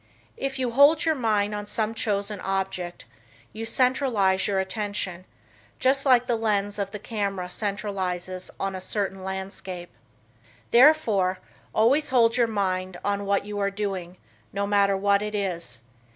[0.35, 3.05] If you hold your mind on some chosen object,
[3.53, 5.25] you centralize your attention,
[5.77, 9.91] just like the lens of the camera centralizes on a certain landscape.
[10.71, 11.37] Therefore
[11.75, 14.17] always hold your mind on what you are doing,
[14.51, 15.83] no matter what it is.